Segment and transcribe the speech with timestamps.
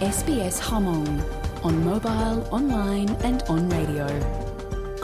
[0.00, 1.08] SBS Hmong
[1.62, 4.06] on mobile, online and on radio.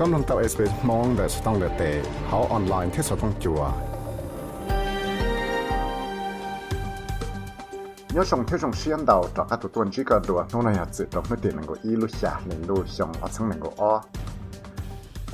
[0.01, 1.83] กำลังตับ SBS มองแต่สต้องเลเต
[2.27, 3.61] เขาออนไลน์ที่สต้องจัว
[8.15, 10.87] nhớ sống theo sống xuyên đầu cho các tụ tuần chỉ có đùa nó này hạt
[10.93, 13.61] sự đọc mới tiền năng của y lu xả nên lu xong ở sang năng
[13.61, 14.03] của o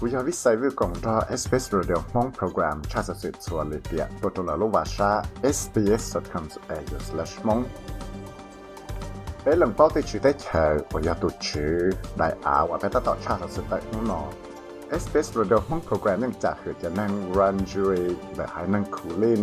[0.01, 3.65] cú giờ viết sai với cộng cho SBS Radio mong program cha sự sự xua
[3.65, 7.65] lệ tiệt tổ tổ là lu và sa sbs.com.au/mong
[9.46, 12.90] bé lần bao tiêu chữ tế chờ và do tổ chữ đại áo và bé
[12.90, 14.22] ta tạo cha thật sự tại nó nó
[15.00, 18.04] SBS Radio ห้องโปรแกรมยังจากเหือจะนั่งรันจูรี
[18.36, 19.42] แต่หายนั่งคูลิน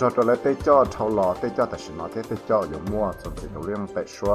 [0.00, 4.34] จอตัวเล็เจ้จเท่าหล่อเต้จอแต่ฉันนอเต้เต้จอยู่มั่วส่วนสิ่งเรื่องเต้ชัว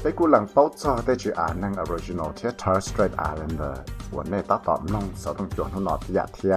[0.00, 3.82] เตกูหลังเป้าจอเต้จือ่านนั่งออริจินอลเทียทอร์สตรีทไอแลนเดอร์
[4.16, 6.56] วันนี้ตัดตอบน้งสาวต้องจวนหนอที่อยากเทีย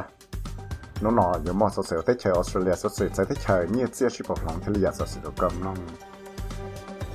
[1.04, 5.78] น้องนออยู่มั่วสาดเซลเต้เชอออสเตรเลียสาวเซลเต้เชอเนี่ยเสียชีพของทะเลสาดเซลกำน้อง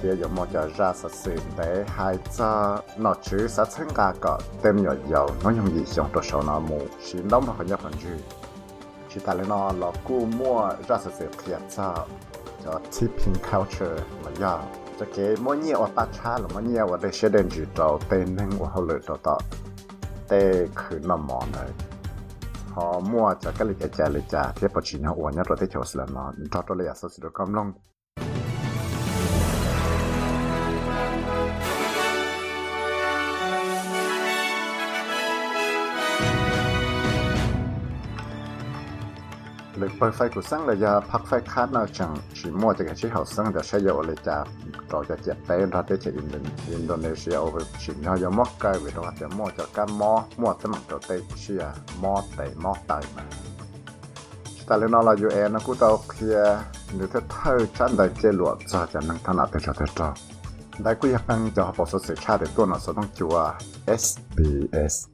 [0.02, 4.14] chế giờ mua giờ ra sa sự để hai cha nó chứ sa chân cả
[4.22, 7.66] cả tem nhỏ dầu nó nhung gì xong tôi sau nó mù xin đóng vào
[7.66, 8.10] nhà phần chữ
[9.14, 11.94] chỉ ta lên nó là cú mua ra sa sự kia cha
[12.64, 14.58] cho tipping culture, mà giờ
[15.00, 17.64] cho cái mỗi nhiều ở ta cha là mỗi nhiều ở đây sẽ đến chữ
[17.76, 19.38] đầu tên nên của hậu lựa đầu tọ
[20.28, 21.68] tê khử nằm mòn này.
[22.70, 25.46] Họ mua cho cái lịch cái trả lịch trả thế bớt chỉ nó uống nhất
[25.48, 26.32] rồi thế chỗ là nó.
[26.52, 27.72] Cho tôi lấy ở số sự được công long
[39.76, 44.44] 力白肺個生嚟呀，白肺卡那場，是莫這個氣候生的，是有嚟呀，
[44.88, 53.22] 到就接低啦，啲錢印印度尼西亞會前後有莫計，為到就莫就間莫莫怎麼到低是啊，莫低莫低嘛。
[54.66, 56.58] 但係呢，啦要誒，那古到佢
[56.92, 60.14] 你睇睇真係記錄，就就能睇那啲就得咗。
[60.84, 63.56] 但係佢一般就學博士學差的多，那所當叫啊
[63.86, 65.11] SBS。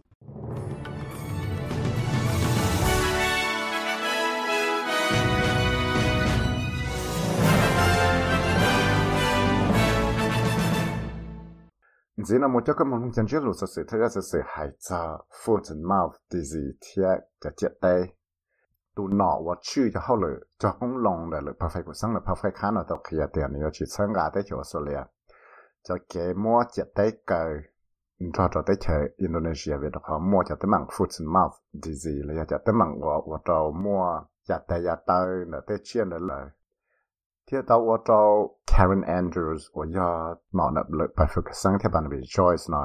[12.20, 15.84] Zina motia ka mong chan jiru sa se, thaya sa se, hai cha foot and
[15.84, 18.12] mouth disease thia ka tia tay.
[18.96, 22.14] Tu nọ wa chu cho hao le cho hong long le le perfect của sang
[22.14, 25.02] le perfect khan ở tàu kia tiền này chỉ sang gà tới chỗ Australia.
[25.82, 27.44] Cho kế mua tia tay cờ
[28.32, 32.44] cho cho tới chơi về đó mua cho tới mảng foot and mouth disease là
[32.44, 36.46] cho tới mảng wa wa mua cho tay ya tay là tới chia nữa lời.
[37.47, 38.21] ที่ตัวว่าเรา
[38.71, 40.09] Karen Andrews ว่าอย่า
[40.55, 42.83] หมอนับเลยไปฝึกสังที่บ้านวิจอยส์นะ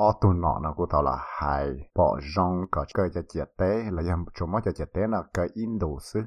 [0.00, 1.66] ออตุนนอนะกูตัวละหาย
[1.96, 6.20] ปอจงก็เกิดจะเจ็ดเต้แล้วยังชมว่าจะเจ็ดเต้นะเกิดอินโดซึ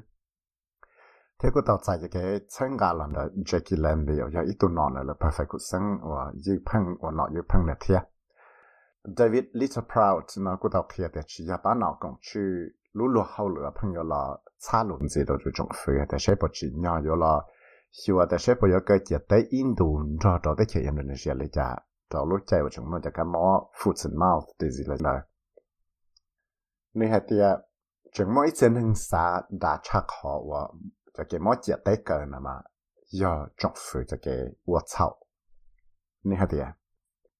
[1.38, 8.00] ที่กูตัวใจจะเกิดช่างการหลังเดเจคิแลนเดียวอย่าอีตุนนอนเลยไปฝึกสังว่ายืดพังว่าหนอยืดพังเนี่ยเทีย
[9.18, 12.50] David Little Proud นะกูตัวเขียนแต่ชียบ้านนอกงชื่อ
[12.91, 17.45] 如落后了朋友了，差轮子都是中非，但是不只鸟有了，
[17.91, 25.27] 希望但是不要个接待印度，找找的企业们那些来家，找路在我从那这个猫 foot and mouth 的之类的。
[26.91, 27.69] 你还的，
[28.11, 30.75] 怎么一整很傻打岔好我，
[31.13, 32.63] 这个猫接待个那么
[33.19, 35.15] 要中非这个我操，
[36.21, 36.75] 你还的，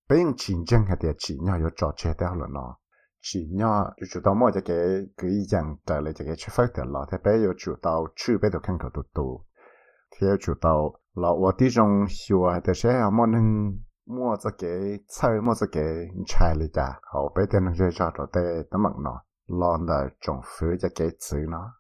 [0.06, 2.78] 不用竞争还的，只要有找接待了呢。
[3.22, 4.78] Chỉ nhỏ chủ chủ tàu mua cho cái
[5.18, 8.07] cái dạng trở lại cho cái xuất phát từ lò thế bây giờ chủ tao
[8.16, 9.41] chưa bé được khăn cầu tụt tụ
[10.19, 15.00] theo chủ tao là ở tí trong hiệu thế sẽ mà nên mua cho cái
[15.22, 18.41] chơi mua cho cái trái lại cả họ bây giờ nó chơi cho rồi thế
[18.72, 21.74] tấm bằng nó lò là trồng phứ cho cái chữ nó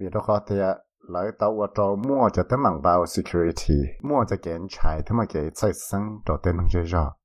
[0.00, 0.56] vì đó có thể
[1.08, 5.14] lại tao ở chỗ mua cho tấm bằng bao security mua cho cái trái thế
[5.14, 7.16] mà cái chơi sinh rồi tên nó chơi cho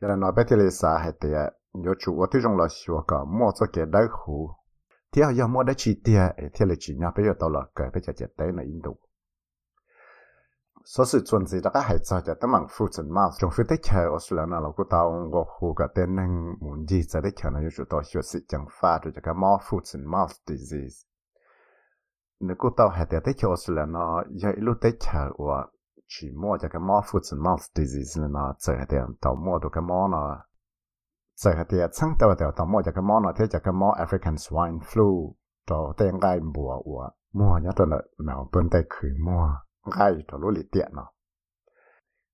[0.00, 1.28] cho nên nói bây giờ là sao hay thì
[1.74, 4.50] nhớ chủ ở tí trong là xua cả mua cho cái đại hủ
[5.12, 6.20] thì giờ mua đã chỉ tiền
[6.54, 8.80] thì là chỉ nhà bây giờ tao là cái bây giờ chỉ tới là in
[8.82, 8.96] Độ
[10.84, 13.50] số sự chuẩn gì đó các hải sản cho tấm bằng phụ chân mà trong
[13.56, 17.02] phía tết chờ Australia là của tao ông ngô hồ cả tên năng muốn gì
[17.08, 20.04] cho tết chờ là chủ tao hiểu sự chẳng pha cho cái mò phụ chân
[20.04, 20.96] mouth disease
[22.40, 25.66] nếu cô tao hải tết chờ Australia nó giờ lúc tết chờ và
[26.08, 29.58] chỉ mua cho cái mò phụ chân mouth disease là nó chờ cái tao mua
[29.58, 30.36] được cái mò nó
[31.42, 35.08] สหเตียช่างตัวเดียวต่อมอจากกมอนอเทจากกมอแอฟริกันสไวน์ฟลู
[35.70, 37.02] ตัวเตียงไก่บัวอัว
[37.38, 39.42] มัวยัดตัวเนาะแมวเป็นแต่คือมัว
[39.94, 41.08] ไก่ตัวลุลิเตียเนาะ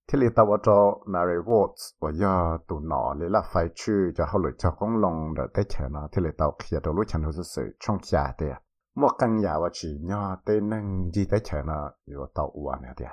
[0.06, 0.78] ที่ลิตาวจอ
[1.12, 2.34] มารีวอตส์ว่ายา
[2.68, 8.54] ตุนอเลยละไฟชื่อจะเขาหลุดจะกงลงเดแต่เฉนะที่ลิตาวเขียตัวลุชันหุสสืช่องยาเตีย
[9.00, 10.84] มวกังยาว่าชีนยอเตนึง
[11.14, 11.78] ยีแต่เฉนะ
[12.08, 13.12] อยู่ตัวอัวเนี่ยเตีย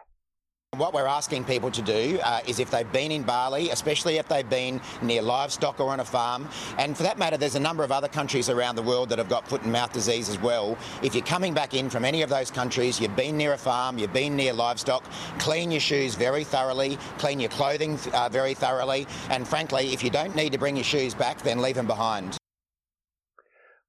[0.77, 4.29] What we're asking people to do uh, is if they've been in Bali, especially if
[4.29, 6.47] they've been near livestock or on a farm,
[6.77, 9.31] and for that matter, there's a number of other countries around the world that have
[9.31, 10.77] got foot and mouth disease as well.
[11.03, 13.97] If you're coming back in from any of those countries, you've been near a farm,
[13.97, 15.03] you've been near livestock,
[15.39, 20.11] clean your shoes very thoroughly, clean your clothing uh, very thoroughly, and frankly, if you
[20.11, 22.37] don't need to bring your shoes back, then leave them behind.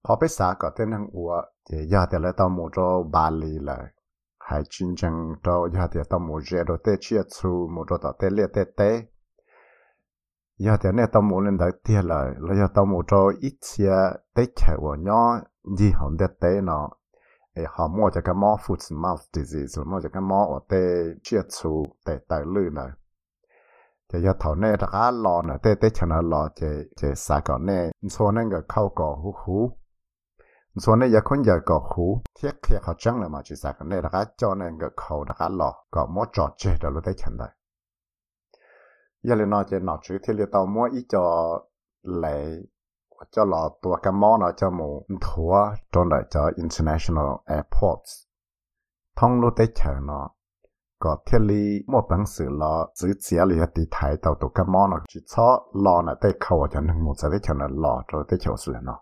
[0.03, 3.97] 我被啥个的能我也要得来到某州巴黎来。
[4.52, 7.99] Hai chín chăng cho ya thì tao mua rẻ rồi tê chia chu mua rồi
[8.02, 9.02] tao tê liệt tê tê.
[10.66, 13.54] Ya thì nè tao mua lên đấy tiền là là ya tao mua cho ít
[13.60, 13.94] chia
[14.34, 15.40] tê chạy vào nhỏ
[15.78, 16.88] gì hòn tê tê nó.
[17.54, 20.78] Ê, họ mua cho cái mỏ foot mouth disease, mua cho cái mỏ ở tê
[21.22, 22.88] chia chu tê tê lư này.
[24.12, 26.66] Thì ya thầu nè đã lò nè, tê tê chẳng là lò chế
[26.96, 29.70] chế sa cỏ nè số nè cái khâu cỏ hú hú.
[30.83, 37.47] ส่วนในยาคนยาก็หูเทียเคลียเขาจังเลยมาจีสักในระดับจอในก็เขาระดับหลอกก็มอจอดเจเดเราได้ฉันได้
[39.27, 41.25] ยาเลยนอจะนอชื่อที่เรียกตัวมัวอีจอ
[42.18, 42.25] ไหล
[43.33, 44.89] จอหลอตัวกันมอเนาะจะหมู
[45.25, 45.53] ทัว
[45.94, 48.12] จนได้จอ international airports
[49.18, 50.25] ท่องรู้ได้ฉันเนาะ
[51.03, 55.47] ก็เที่ยวลีมั่วปังสือรอซื้อเสียเลยตีไทยตัวตัวกันมอเนาะจีชอ
[55.85, 59.00] รอน่ะได้เข้าจะหนึ่งหมดจะได้ฉันรอจะได้เฉียวสุดเนาะ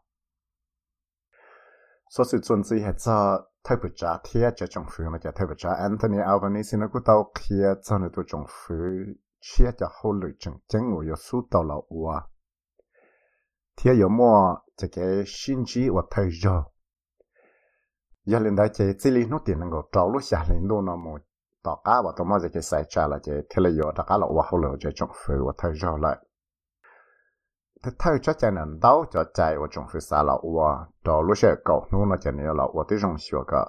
[2.10, 5.30] so sự chuẩn gì hết cho thay bữa trả thiệt cho trong phu mà cho
[5.34, 8.74] thay bữa trả Anthony Albanese nó cũng tao kia cho nó tụ trong phu,
[9.40, 12.20] chia cho hậu lưỡi chẳng chẳng ngồi ở số tàu là ua
[13.76, 16.62] thiệt có mua cho cái sinh chi và thay giờ
[18.24, 20.96] giờ lên đây chơi chỉ lý nó tiền nó trâu lúc xả lên đồ nó
[20.96, 21.18] mua
[21.64, 24.18] tao cá và tao mua cái sai trả là cái thế là giờ tao cá
[24.18, 26.18] là ua hậu lưỡi cho phu phía và thay giờ lại
[27.82, 27.90] 热了。
[27.90, 31.38] thế thay cho cha nên đau cho chạy ở trong phía xa là ua, đó lúc
[31.38, 33.66] sẽ cầu nó cho là ua tới trong sửa cái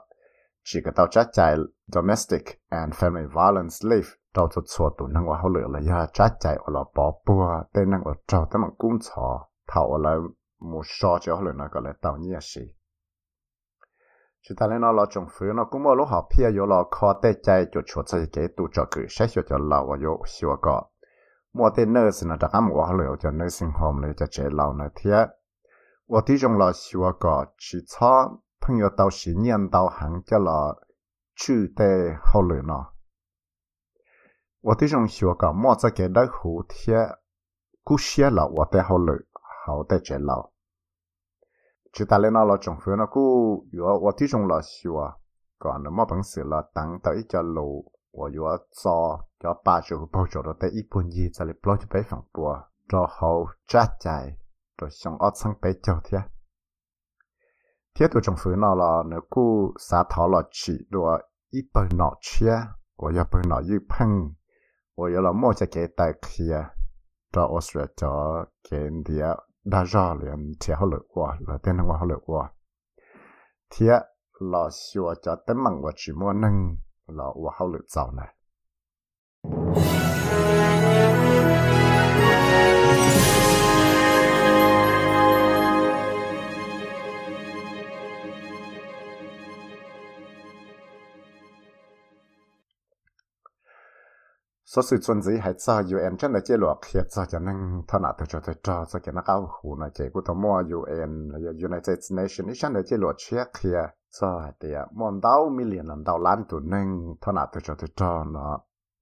[0.64, 1.56] chỉ cái tao cho chạy
[1.88, 6.08] domestic and family violence leave, tao cho chua tụ năng hoa hậu lửa là ya
[6.14, 9.92] cha chạy ở là bỏ bùa, tên năng ở trâu tới bằng cung chó, thảo
[9.92, 10.18] ở là
[10.60, 12.62] một số cho hậu lửa nó gọi là tao nhia xí
[14.50, 16.84] chỉ ta lên nó là trong phía, nó cũng một lúc họ phía yo là
[16.92, 19.98] khó tê chạy cho chuột cho cái tụ cho cứ sẽ cho là và
[21.58, 25.18] มัวเตเนอร์สนะตะกามว่าเหลียวจะเนอร์สิงโฮมเลยจะเจเราเนเทีย
[26.12, 28.14] ว่าที่จงรอชัวก็ชิชอ
[28.60, 30.62] เพิ่งยตาสีเนียนตาหังจะรอ
[31.40, 31.80] ชื่อเต
[32.24, 32.84] เขาเลยเนาะ
[34.66, 37.00] ว่าที่จงชัวก็มัวจะเกได้หูเทีย
[37.88, 39.22] กูเชียเราว่าเตเขาเลย
[39.60, 40.38] เขาเตเจเรา
[41.94, 43.24] ชิตาเลนเราจงฟื้นกู
[43.72, 45.00] อยู่ว่าที่จงรอชัว
[45.64, 47.74] ก่อนเนาะมัวบังสือเราตั้งแต่อีจะรู้
[48.11, 52.53] 我要做要把这个包做到在一半夜在里包就被放播，
[52.89, 54.39] 然后扎在，
[54.77, 56.25] 就想二层被交贴。
[57.93, 62.51] 贴到政府那了，那个啥讨了去，我一本脑切，
[62.97, 64.35] 我要本脑一碰，
[64.95, 66.71] 我要了莫再给带去啊，
[67.31, 68.07] 这我说这
[68.63, 69.03] 给你
[69.71, 72.53] 大热连贴好了哇，了电话好了哇，
[73.69, 73.93] 贴
[74.41, 76.79] 老说叫等忙我去莫能。
[77.18, 78.36] Là wa hao lực giàu này
[94.76, 97.56] số sự chuẩn hay cho UN chân là chế luật hiện cho cho nên
[97.88, 100.34] thọ nào từ cho tới cho cho cái nó cao hủ là chế của thọ
[100.34, 101.32] mua UN
[101.70, 106.20] United Nations chân là chế luật chia kia sao thì mòn đau million lần đau
[106.20, 108.60] lan tụ nên thọ nào từ cho tới cho nó.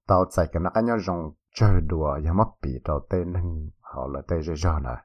[0.07, 1.31] Tao chạy cái nó cái nhau rong.
[1.55, 4.97] Chơi đùa ya mất bị tao tên nên họ là tên rồi rồi này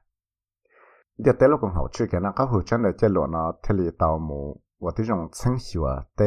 [1.17, 3.53] điều tế lúc còn hậu chứ cái nó cao hủ chân là chế luật nó.
[3.63, 4.61] Thế li tàu mù.
[4.79, 6.25] Và tí rong chân xua tế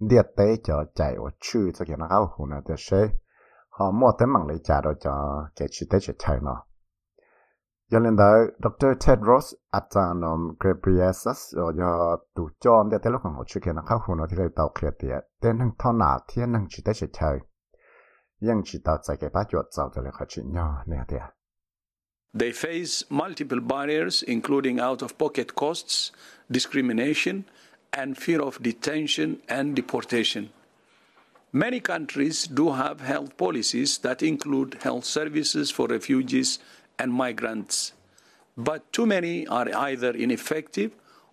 [0.00, 3.08] điều tế cho chạy ở chữ cho cái nó cao hủ này thì sẽ
[3.68, 6.64] họ mua tới mạng lấy trả rồi cho cái chi tế chỉ chạy nó.
[7.90, 8.86] Giờ lên đó, Dr.
[9.06, 13.94] Tedros Adhanom Ghebreyesus ở giờ tụ cho để tới lúc họ chưa kia nó khá
[14.00, 17.06] hồn thì lấy tàu kia tiệt, tên năng thọ nà thiên năng chỉ tế chỉ
[17.12, 17.38] chạy.
[18.40, 21.22] Nhưng chỉ tàu chạy cái bát chuột giàu cho lấy khó chỉ nhỏ nè tiệt.
[22.38, 26.12] They face multiple barriers, including out of pocket costs,
[26.48, 27.42] discrimination,
[27.90, 30.44] and fear of detention and deportation.
[31.52, 36.58] Many countries do have health policies that include health services for refugees
[36.98, 37.92] and migrants,
[38.56, 40.90] but too many are either ineffective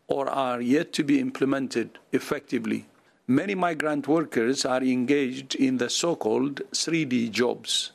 [0.08, 2.86] or are yet to be implemented effectively.
[3.28, 7.92] Many migrant workers are engaged in the so called 3D jobs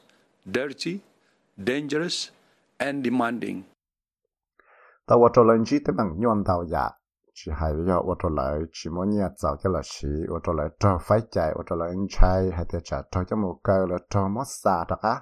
[0.51, 1.01] dirty,
[1.57, 2.31] dangerous,
[2.79, 3.63] and demanding.
[5.07, 6.91] Tàu trò lần chỉ tới bằng nhon tàu giả,
[7.35, 10.39] chỉ hay bây giờ ô tô lại chỉ muốn nhà giàu cho là xí ô
[10.45, 13.37] tô lại cho phải chạy ô tô lại anh trai hay thì trả cho cho
[13.37, 15.21] một cái là cho mất xa đó á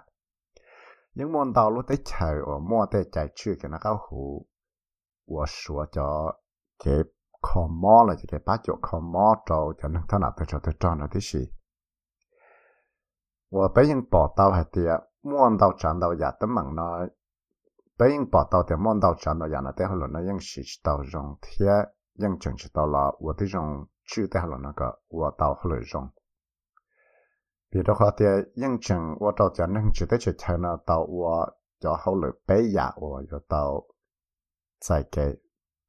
[1.19, 4.47] những môn tàu lúc tới chờ ở mua tới chạy chưa cái nó cao hủ.
[5.27, 6.33] Của sửa cho
[6.85, 6.95] cái
[7.43, 10.59] khó mò là cái bát chỗ khó mò trâu cho nó thằng nào tới cho
[10.59, 11.51] tới cho nó thế gì
[13.51, 14.83] và bây giờ bỏ tàu hay thì
[15.23, 17.07] mua tàu chẳng tàu giả tấm mạng nó.
[17.99, 20.37] Bây giờ bỏ tàu thì mua tàu chẳng tàu giả nó tới hồi nó vẫn
[20.41, 21.67] sử tàu rong thế
[22.19, 24.93] vẫn chẳng sử tàu là và tới rong chưa tới hồi nó có.
[25.11, 26.09] Và tàu hồi rong
[27.72, 28.12] 到后来用。
[28.12, 33.84] 别的话的认证，我到家能知道去看了到我叫后来北亚，我要到
[34.80, 35.40] 在给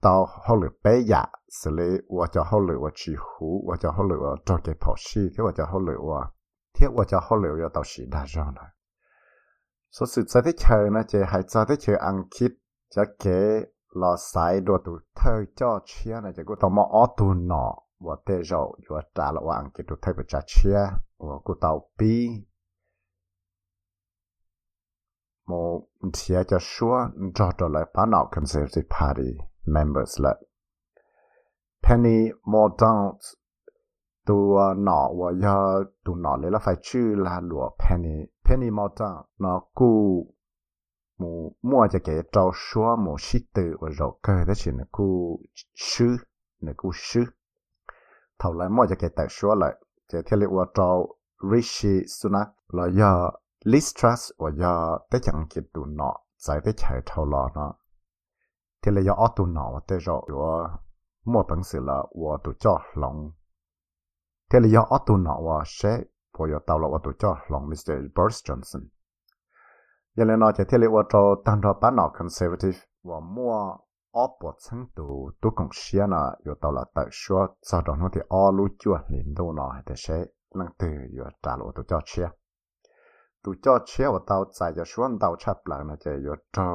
[0.01, 6.31] 到后来北亚，是嘞，我叫后来我去湖，我叫后来我找给跑西，给我叫后来我。
[6.77, 8.71] thiết và cho họ liệu cho tàu sĩ đa rồi này
[9.91, 12.53] số sự cho tới chờ nó chỉ hay cho tới chờ ăn kít
[12.95, 17.07] cho kế là sai đồ tụ thơ cho chia này chỉ có tàu mò ở
[17.17, 20.79] tụ nọ và tê rồi và trả lại ăn kít tụ thơ của cha chia
[21.08, 22.14] và Ờ, ku tau pi.
[25.48, 25.82] Mo
[26.14, 27.00] tia cha shua
[27.36, 29.32] dro dro le pa nau conservative party
[29.66, 30.34] members le
[31.82, 33.36] penny more don't ờ,
[34.26, 34.36] tu
[34.78, 35.56] nọ và ya
[36.06, 38.18] tu nọ le la phải chư là lụa penny.
[38.46, 39.90] Penny more don't nó cu
[41.18, 44.84] mu mua cho cái trâu shua mu shi tự, và rồi cái đó chỉ là
[44.92, 45.40] cu
[45.76, 46.18] sư
[46.60, 47.24] là cu sư
[48.40, 49.76] thầu lại mua cho cái tài shua lại
[50.10, 51.16] ke thiệt liệu trâu
[51.52, 53.32] Rishi Sunak là do
[53.66, 57.74] Liz Truss và do tế chẳng kịp tụ nọ giải tế chạy thâu lò nó
[58.82, 60.68] thì là do ở tụ nọ và tế rõ của
[61.26, 63.32] mua bằng sự là và tụ cho lòng
[64.50, 66.02] thì là do ở tụ nọ và sẽ
[66.40, 67.92] bỏ do tàu là và tụ cho lòng Mr.
[68.16, 68.82] Boris Johnson
[70.16, 73.78] giờ lên nó chỉ thì là và trâu tăng rõ bán nọ Conservative và mua
[74.16, 75.06] อปวดชั้งตู
[75.42, 80.06] ตัวกงเชียนะอยู่ตลอดแต่ชัวจอดนู้นที่อลูจวดลินดูนอให้แต่เช
[80.58, 82.28] นั่งตืออยู่ตลอดตัวจอดเชีย
[83.44, 86.66] ตัวจอดเชียว่าเตาใจจะชวนเตาชับหลังนะจะอยู่เตา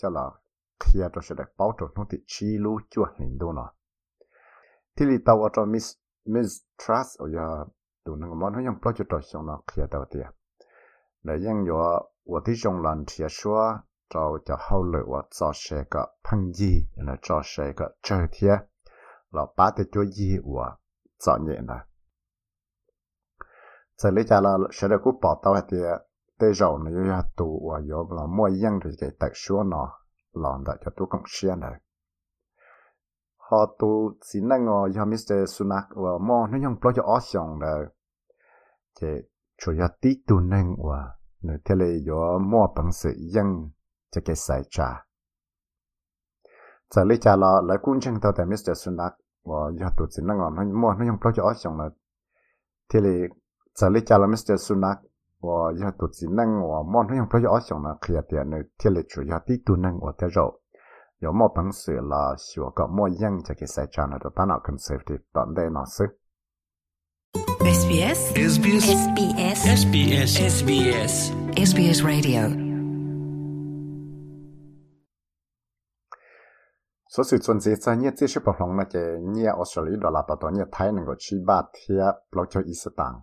[0.00, 0.30] จะหลอก
[0.80, 3.66] เคลียร์ตัวเสด็จเป้าตัวนู้นที่ชีลูจวดลินดูนอ
[4.94, 5.86] ที่ลีเตาว่าจะมิส
[6.32, 7.46] มิสทรัสเอาอย่า
[8.04, 10.26] ตัวนึงมันเขายังปล่อยจุดตัวชงนอเคลียร์เตาเตีย
[11.24, 11.76] แล้วยังอยู่
[12.30, 13.58] ว่าที่ชงหลังเทียชัว
[14.10, 18.26] cho cho hậu lự và cho xe cả phăng gì là cho xe cả chơi
[18.32, 18.48] thế.
[19.30, 20.76] Là ba cái chỗ gì và
[21.18, 21.84] cho nhẹ là
[24.02, 25.76] sẽ lấy ra là sẽ được cú bỏ tao thì
[26.38, 29.98] tê rầu nó yêu tụ và yêu là mua yên rồi cái tạc số nó
[30.32, 31.80] làm đã cho tôi công xe này.
[33.36, 35.48] Họ tu chỉ năng ngồi cho Mr.
[35.48, 37.86] Sunak và mò nó nhung bao cho ở xong rồi
[39.00, 39.08] thì
[39.58, 43.70] chủ yếu tí tu năng và nơi thế này do mò bằng sự yên
[44.10, 45.04] cho cái sai cha
[46.94, 49.12] giờ lý cha lo lấy cũng chẳng tao tại Mr Sunak
[49.44, 51.88] và do tụt xin nó ngon nó mua nó không cho giờ chồng là
[52.92, 53.10] thì lý
[53.74, 54.98] giờ lấy cha là Mr Sunak
[55.40, 58.50] và do tụt xin nó ngon mua nó không cho giờ chồng là khi tiền
[58.50, 58.62] nữa.
[58.78, 60.52] Thì là chủ yếu tí tu năng của thế rồi
[61.22, 64.30] có một bằng sự là sửa có mua dân cho cái sai cha nó được
[64.36, 66.06] bán ở conservative tận đây nó sức
[67.60, 68.84] SBS SBS.
[69.16, 69.58] SBS.
[69.66, 70.30] SBS.
[70.48, 71.32] SBS.
[71.56, 72.67] SBS Radio.
[77.16, 80.10] số sự chuẩn dễ sai nhé tiếp xúc bằng lòng là cái nhé Australia đó
[80.10, 82.04] là bảo tồn nhé Thái nên có chi ba thia
[82.36, 83.14] bảo cho Istan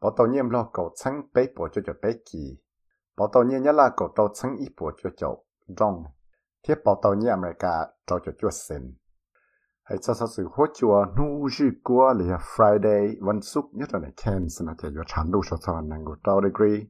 [0.00, 2.58] bảo tồn nhé lo cầu chẳng bế bảo cho cho bế kỳ
[3.18, 5.36] bảo tồn nhé nhé là cầu tàu chẳng ít bảo cho cho
[5.78, 6.04] rong
[6.68, 8.94] thiết bảo đầu nhé America cho cho cho sinh
[9.82, 14.12] hay cho số sự hỗ trợ nu dư của là Friday วันศุกร์ nhất là này
[14.24, 16.80] Cairns là cái yo chán đủ cho cho năng go tàu degree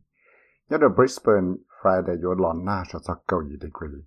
[0.71, 4.01] nhất là Brisbane Friday yo lon na cho cho cầu degree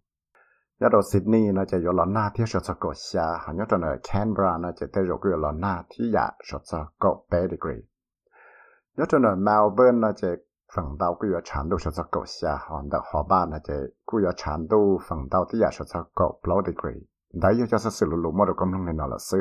[0.81, 6.71] ยอดซิดนีย์นะจะอยอลอนนาที่ชดสกอชาหายอดเนแคนเบรานาจะเตยกยอลอนนาที่ยาชดส
[7.03, 7.77] กอเปดิกรี
[8.97, 10.29] ยอดเนเมลเบิร์นนะจะ
[10.73, 13.77] ฝั่งดาวกุยฉันดูชดสกอชาหันดหอบ้านนะจะ
[14.09, 16.95] กุยฉันดูฝั่งดาวที่ยาชดสกอบลอดิกรี
[17.39, 19.39] ได้ยอดจะสื่อลุลุมอดกำลังในนอลซึ